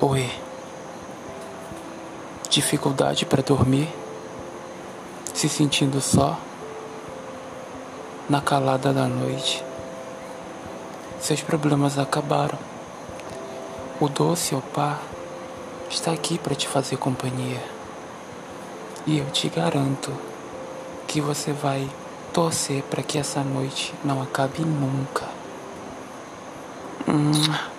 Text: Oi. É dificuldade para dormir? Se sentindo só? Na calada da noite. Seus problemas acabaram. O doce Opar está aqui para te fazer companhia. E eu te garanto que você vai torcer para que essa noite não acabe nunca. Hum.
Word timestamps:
Oi. 0.00 0.22
É 0.22 0.30
dificuldade 2.48 3.26
para 3.26 3.42
dormir? 3.42 3.88
Se 5.34 5.48
sentindo 5.48 6.00
só? 6.00 6.38
Na 8.30 8.40
calada 8.40 8.92
da 8.92 9.08
noite. 9.08 9.64
Seus 11.20 11.40
problemas 11.42 11.98
acabaram. 11.98 12.56
O 14.00 14.08
doce 14.08 14.54
Opar 14.54 15.00
está 15.90 16.12
aqui 16.12 16.38
para 16.38 16.54
te 16.54 16.68
fazer 16.68 16.96
companhia. 16.96 17.60
E 19.04 19.18
eu 19.18 19.26
te 19.32 19.48
garanto 19.48 20.12
que 21.08 21.20
você 21.20 21.52
vai 21.52 21.90
torcer 22.32 22.84
para 22.84 23.02
que 23.02 23.18
essa 23.18 23.42
noite 23.42 23.92
não 24.04 24.22
acabe 24.22 24.60
nunca. 24.60 25.26
Hum. 27.08 27.77